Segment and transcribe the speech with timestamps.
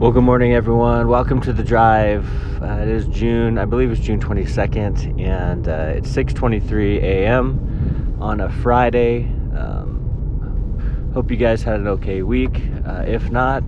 [0.00, 1.08] Well, good morning, everyone.
[1.08, 2.26] Welcome to the drive.
[2.62, 8.16] Uh, it is June, I believe it's June 22nd, and uh, it's 6:23 a.m.
[8.18, 9.24] on a Friday.
[9.54, 12.62] Um, hope you guys had an okay week.
[12.86, 13.62] Uh, if not,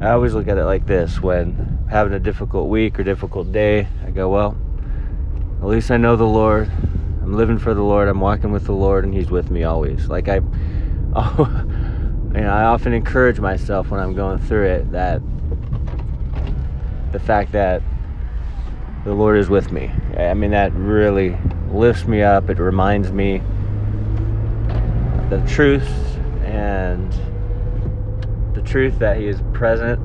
[0.00, 3.86] I always look at it like this: when having a difficult week or difficult day,
[4.04, 4.56] I go, "Well,
[5.62, 6.68] at least I know the Lord.
[7.22, 8.08] I'm living for the Lord.
[8.08, 10.40] I'm walking with the Lord, and He's with me always." Like I.
[11.12, 11.64] Oh,
[12.34, 15.20] you know, I often encourage myself when I'm going through it that
[17.10, 17.82] the fact that
[19.04, 19.90] the Lord is with me.
[20.16, 21.36] I mean, that really
[21.72, 22.48] lifts me up.
[22.48, 23.38] It reminds me
[25.28, 25.88] the truth
[26.44, 27.12] and
[28.54, 29.98] the truth that He is present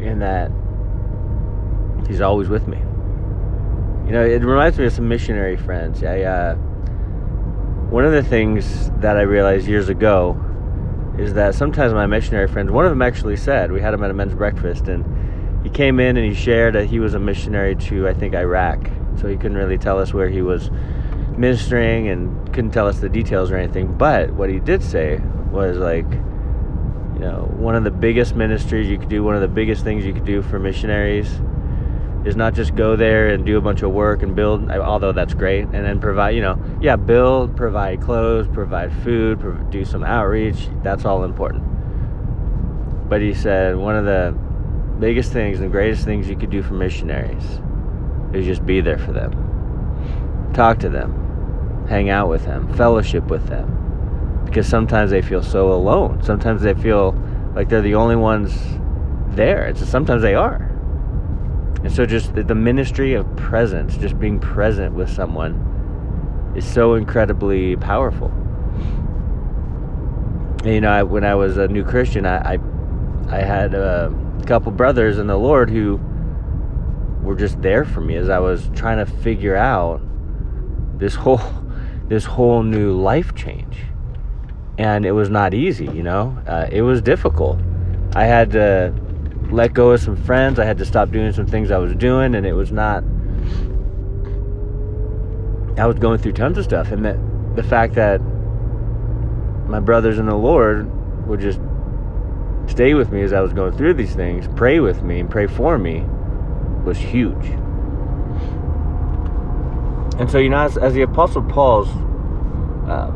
[0.00, 0.50] and that
[2.08, 2.78] He's always with me.
[4.06, 6.02] You know, it reminds me of some missionary friends.
[6.02, 10.44] I, uh, one of the things that I realized years ago
[11.18, 14.10] is that sometimes my missionary friends, one of them actually said, we had him at
[14.10, 15.04] a men's breakfast, and
[15.64, 18.88] he came in and he shared that he was a missionary to, I think, Iraq.
[19.20, 20.70] So he couldn't really tell us where he was
[21.36, 23.96] ministering and couldn't tell us the details or anything.
[23.96, 28.98] But what he did say was like, you know, one of the biggest ministries you
[28.98, 31.40] could do, one of the biggest things you could do for missionaries
[32.24, 35.34] is not just go there and do a bunch of work and build, although that's
[35.34, 40.68] great, and then provide, you know, yeah, build, provide clothes, provide food, do some outreach.
[40.82, 41.64] That's all important.
[43.08, 44.36] But he said one of the
[44.98, 47.60] biggest things and greatest things you could do for missionaries
[48.32, 49.32] is just be there for them,
[50.52, 54.42] talk to them, hang out with them, fellowship with them.
[54.44, 56.22] Because sometimes they feel so alone.
[56.22, 57.12] Sometimes they feel
[57.54, 58.58] like they're the only ones
[59.28, 59.66] there.
[59.66, 60.67] It's sometimes they are
[61.84, 67.76] and so, just the ministry of presence, just being present with someone, is so incredibly
[67.76, 68.28] powerful.
[70.64, 72.58] And, you know, I, when I was a new Christian, I, I,
[73.28, 74.12] I had a
[74.44, 76.00] couple brothers in the Lord who
[77.22, 80.00] were just there for me as I was trying to figure out
[80.98, 81.40] this whole,
[82.08, 83.78] this whole new life change.
[84.78, 86.36] And it was not easy, you know.
[86.44, 87.60] Uh, it was difficult.
[88.16, 88.92] I had to
[89.50, 90.58] let go of some friends.
[90.58, 93.02] I had to stop doing some things I was doing, and it was not.
[95.78, 97.16] I was going through tons of stuff, and that
[97.56, 98.20] the fact that
[99.68, 100.90] my brothers in the Lord
[101.26, 101.60] would just
[102.66, 105.46] stay with me as I was going through these things, pray with me, and pray
[105.46, 106.04] for me
[106.84, 107.46] was huge.
[110.18, 111.88] And so, you know, as, as the Apostle Paul's
[112.88, 113.12] uh,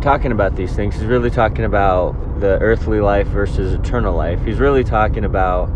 [0.00, 4.44] talking about these things, he's really talking about the earthly life versus eternal life.
[4.44, 5.70] He's really talking about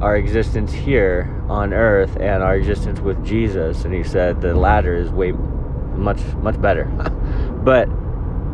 [0.00, 3.84] our existence here on earth and our existence with Jesus.
[3.84, 6.84] And he said the latter is way much, much better.
[7.64, 7.86] but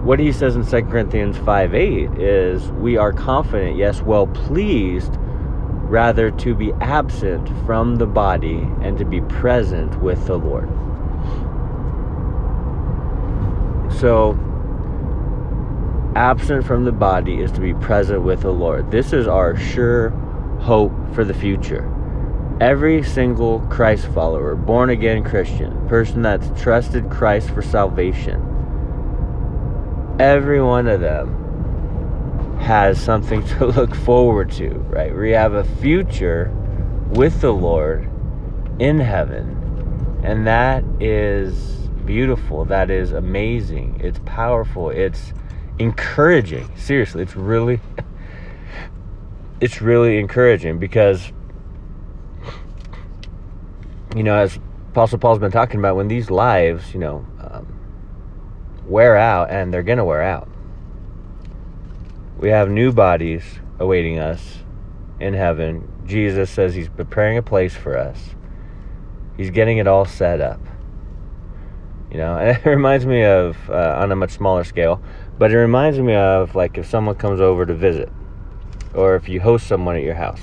[0.04, 5.16] what he says in 2 Corinthians 5 8 is, We are confident, yes, well pleased,
[5.18, 10.68] rather to be absent from the body and to be present with the Lord.
[14.00, 14.38] So,
[16.14, 18.90] absent from the body is to be present with the Lord.
[18.90, 20.10] This is our sure
[20.60, 21.88] hope for the future.
[22.60, 28.40] Every single Christ follower, born again Christian, person that's trusted Christ for salvation,
[30.20, 35.14] every one of them has something to look forward to, right?
[35.14, 36.52] We have a future
[37.10, 38.08] with the Lord
[38.78, 39.58] in heaven.
[40.22, 41.54] And that is
[42.04, 42.64] beautiful.
[42.64, 44.00] That is amazing.
[44.02, 44.90] It's powerful.
[44.90, 45.32] It's
[45.78, 46.70] encouraging.
[46.76, 47.80] Seriously, it's really
[49.60, 51.32] it's really encouraging because
[54.16, 54.58] you know, as
[54.90, 57.66] Apostle Paul's been talking about, when these lives, you know, um,
[58.86, 60.48] wear out, and they're gonna wear out,
[62.38, 63.42] we have new bodies
[63.78, 64.58] awaiting us
[65.20, 65.88] in heaven.
[66.04, 68.34] Jesus says He's preparing a place for us.
[69.36, 70.60] He's getting it all set up.
[72.12, 75.02] You know, and it reminds me of uh, on a much smaller scale
[75.38, 78.08] but it reminds me of like if someone comes over to visit,
[78.94, 80.40] or if you host someone at your house.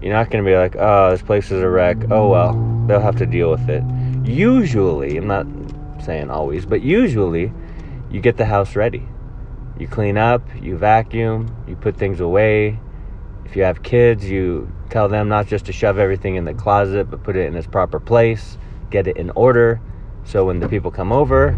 [0.00, 1.96] You're not going to be like, oh, this place is a wreck.
[2.10, 3.82] Oh, well, they'll have to deal with it.
[4.24, 5.46] Usually, I'm not
[6.04, 7.52] saying always, but usually,
[8.10, 9.06] you get the house ready.
[9.78, 12.78] You clean up, you vacuum, you put things away.
[13.44, 17.10] If you have kids, you tell them not just to shove everything in the closet,
[17.10, 18.58] but put it in its proper place,
[18.90, 19.80] get it in order.
[20.24, 21.56] So when the people come over,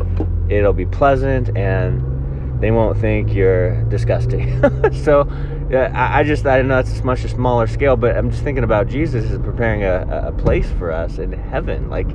[0.49, 4.63] it'll be pleasant and they won't think you're disgusting.
[5.05, 5.29] so
[5.71, 8.65] yeah, I, I, just I know it's much a smaller scale, but I'm just thinking
[8.65, 11.91] about Jesus is preparing a, a place for us in heaven.
[11.91, 12.09] Like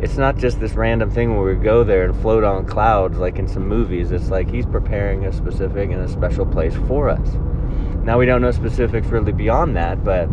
[0.00, 3.38] it's not just this random thing where we go there and float on clouds like
[3.38, 4.12] in some movies.
[4.12, 7.28] It's like he's preparing a specific and a special place for us.
[8.04, 10.28] Now we don't know specifics really beyond that, but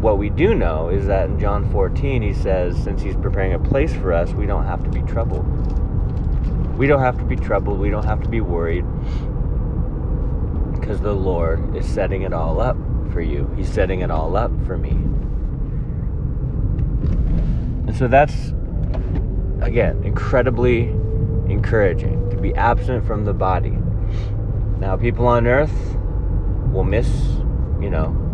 [0.00, 3.58] what we do know is that in John 14 he says since he's preparing a
[3.58, 5.46] place for us, we don't have to be troubled.
[6.78, 8.84] We don't have to be troubled, we don't have to be worried
[10.78, 12.76] because the Lord is setting it all up
[13.12, 13.52] for you.
[13.56, 14.90] He's setting it all up for me.
[17.88, 18.50] And so that's
[19.60, 20.90] again incredibly
[21.48, 23.76] encouraging to be absent from the body.
[24.78, 25.96] Now, people on earth
[26.72, 27.08] will miss,
[27.80, 28.27] you know,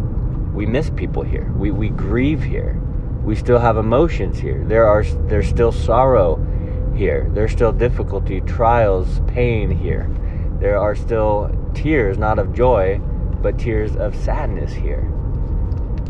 [0.55, 1.53] we miss people here.
[1.57, 2.81] We, we grieve here.
[3.25, 4.65] We still have emotions here.
[4.65, 6.37] There are there's still sorrow
[6.95, 7.29] here.
[7.35, 10.09] There's still difficulty, trials, pain here.
[10.61, 13.01] There are still tears, not of joy,
[13.43, 15.11] but tears of sadness here.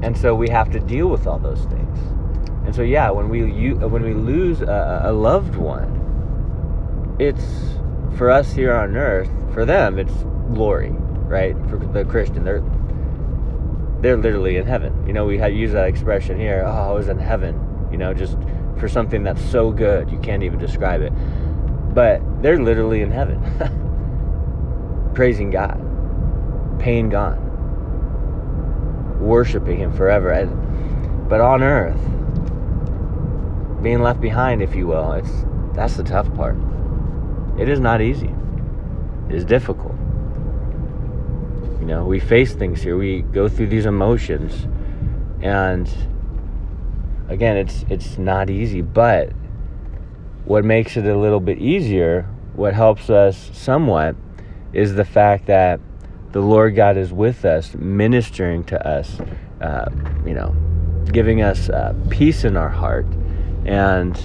[0.03, 1.99] And so we have to deal with all those things.
[2.67, 7.45] And so yeah, when we when we lose a, a loved one, it's
[8.19, 9.31] for us here on earth.
[9.55, 10.15] For them, it's
[10.53, 11.57] glory, right?
[11.71, 12.63] For the Christian, they're
[14.05, 15.07] they're literally in heaven.
[15.07, 16.63] You know, we use that expression here.
[16.67, 17.89] Oh, I was in heaven.
[17.91, 18.37] You know, just
[18.79, 21.11] for something that's so good you can't even describe it.
[21.95, 23.41] But they're literally in heaven,
[25.15, 25.81] praising God,
[26.79, 27.41] pain gone,
[29.21, 30.45] worshiping Him forever.
[31.29, 32.01] But on earth,
[33.83, 35.31] being left behind, if you will, it's
[35.75, 36.57] that's the tough part.
[37.59, 38.35] It is not easy.
[39.31, 39.95] It is difficult.
[41.85, 42.97] You know, we face things here.
[42.97, 44.67] We go through these emotions,
[45.43, 45.87] and
[47.29, 48.81] again, it's it's not easy.
[48.81, 49.33] But
[50.47, 52.23] what makes it a little bit easier,
[52.55, 54.17] what helps us somewhat,
[54.73, 55.79] is the fact that
[56.33, 59.21] the Lord God is with us, ministering to us.
[59.61, 59.91] Uh,
[60.25, 60.57] you know,
[61.13, 63.07] giving us uh, peace in our heart,
[63.67, 64.19] and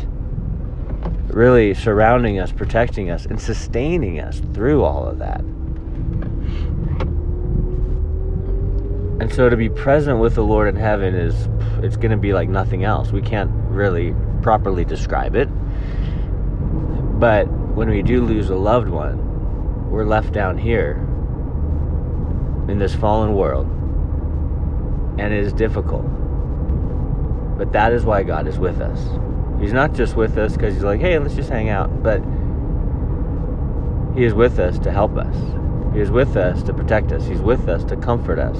[1.28, 5.44] really surrounding us, protecting us, and sustaining us through all of that.
[9.20, 11.50] And so to be present with the Lord in heaven is
[11.84, 13.12] it's going to be like nothing else.
[13.12, 15.48] We can't really properly describe it.
[17.20, 17.46] But
[17.76, 20.94] when we do lose a loved one, we're left down here
[22.70, 23.68] in this fallen world.
[25.20, 26.06] And it is difficult.
[27.58, 29.00] But that is why God is with us.
[29.60, 32.02] He's not just with us because he's like, hey, let's just hang out.
[32.02, 32.22] But
[34.18, 35.36] he is with us to help us.
[35.94, 37.28] He is with us to protect us.
[37.28, 38.58] He's with us to comfort us.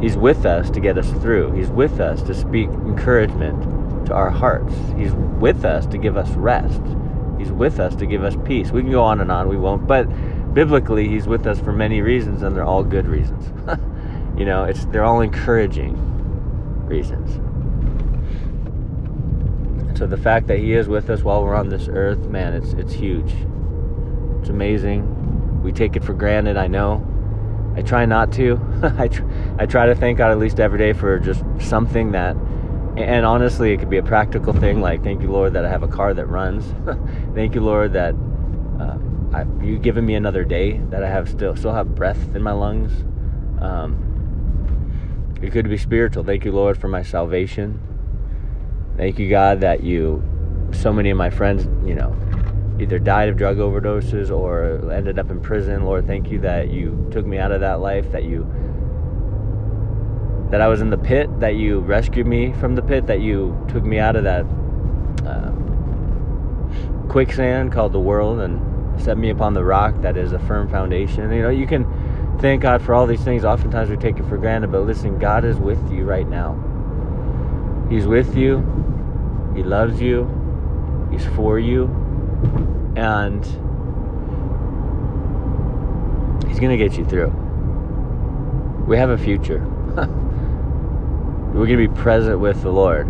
[0.00, 1.52] He's with us to get us through.
[1.52, 4.74] He's with us to speak encouragement to our hearts.
[4.96, 6.82] He's with us to give us rest.
[7.38, 8.70] He's with us to give us peace.
[8.70, 9.86] We can go on and on, we won't.
[9.86, 10.04] But
[10.54, 13.46] biblically, he's with us for many reasons, and they're all good reasons.
[14.38, 15.96] you know, it's they're all encouraging
[16.86, 17.40] reasons.
[19.98, 22.72] So the fact that He is with us while we're on this earth, man, it's
[22.74, 23.34] it's huge.
[24.40, 25.62] It's amazing.
[25.62, 26.56] We take it for granted.
[26.56, 27.04] I know.
[27.78, 28.60] I try not to.
[28.98, 29.22] I tr-
[29.56, 32.34] I try to thank God at least every day for just something that.
[32.96, 35.84] And honestly, it could be a practical thing like, thank you, Lord, that I have
[35.84, 36.64] a car that runs.
[37.36, 38.16] thank you, Lord, that
[38.80, 38.98] uh,
[39.32, 42.50] I, you've given me another day, that I have still still have breath in my
[42.50, 43.04] lungs.
[43.62, 46.24] Um, it could be spiritual.
[46.24, 47.78] Thank you, Lord, for my salvation.
[48.96, 50.20] Thank you, God, that you,
[50.72, 52.16] so many of my friends, you know,
[52.80, 55.84] either died of drug overdoses or ended up in prison.
[55.84, 58.46] Lord, thank you that you took me out of that life, that you,
[60.50, 63.56] that I was in the pit, that you rescued me from the pit, that you
[63.68, 64.46] took me out of that
[65.26, 65.50] uh,
[67.08, 71.32] quicksand called the world and set me upon the rock that is a firm foundation.
[71.32, 71.86] You know, you can
[72.40, 73.44] thank God for all these things.
[73.44, 76.56] Oftentimes we take it for granted, but listen, God is with you right now.
[77.90, 78.58] He's with you.
[79.56, 80.28] He loves you.
[81.10, 82.04] He's for you.
[82.96, 83.44] And
[86.48, 87.28] He's going to get you through.
[88.86, 89.60] We have a future.
[91.54, 93.06] We're going to be present with the Lord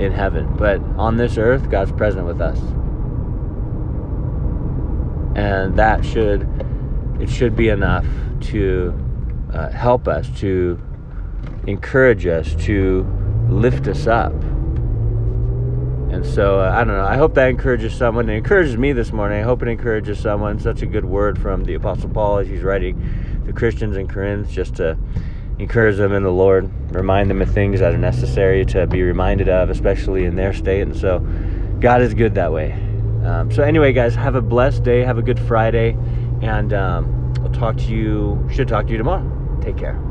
[0.00, 0.54] in heaven.
[0.56, 2.58] But on this earth, God's present with us.
[5.36, 6.48] And that should,
[7.20, 8.06] it should be enough
[8.40, 8.94] to
[9.52, 10.80] uh, help us, to
[11.66, 13.06] encourage us, to
[13.48, 14.32] lift us up.
[16.18, 17.04] And so, uh, I don't know.
[17.04, 18.28] I hope that encourages someone.
[18.28, 19.38] It encourages me this morning.
[19.38, 20.58] I hope it encourages someone.
[20.58, 24.50] Such a good word from the Apostle Paul as he's writing the Christians in Corinth
[24.50, 24.98] just to
[25.60, 29.48] encourage them in the Lord, remind them of things that are necessary to be reminded
[29.48, 30.80] of, especially in their state.
[30.80, 31.20] And so,
[31.78, 32.72] God is good that way.
[33.24, 35.04] Um, so, anyway, guys, have a blessed day.
[35.04, 35.96] Have a good Friday.
[36.42, 39.22] And um, I'll talk to you, should talk to you tomorrow.
[39.62, 40.07] Take care.